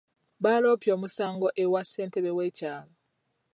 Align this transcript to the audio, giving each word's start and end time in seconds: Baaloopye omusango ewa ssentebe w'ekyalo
Baaloopye 0.43 0.91
omusango 0.97 1.47
ewa 1.63 1.81
ssentebe 1.83 2.31
w'ekyalo 2.37 2.93